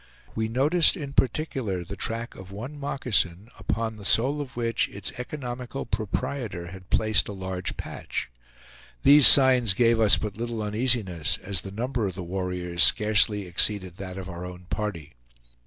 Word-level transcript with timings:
We 0.33 0.47
noticed 0.47 0.97
in 0.97 1.13
particular 1.13 1.83
the 1.83 1.95
track 1.95 2.33
of 2.33 2.51
one 2.51 2.79
moccasin, 2.79 3.51
upon 3.59 3.97
the 3.97 4.03
sole 4.03 4.41
of 4.41 4.57
which 4.57 4.89
its 4.89 5.11
economical 5.19 5.85
proprietor 5.85 6.69
had 6.71 6.89
placed 6.89 7.27
a 7.27 7.33
large 7.33 7.77
patch. 7.77 8.31
These 9.03 9.27
signs 9.27 9.75
gave 9.75 9.99
us 9.99 10.17
but 10.17 10.37
little 10.37 10.63
uneasiness, 10.63 11.37
as 11.43 11.61
the 11.61 11.69
number 11.69 12.07
of 12.07 12.15
the 12.15 12.23
warriors 12.23 12.81
scarcely 12.83 13.45
exceeded 13.45 13.97
that 13.97 14.17
of 14.17 14.27
our 14.27 14.43
own 14.43 14.65
party. 14.71 15.13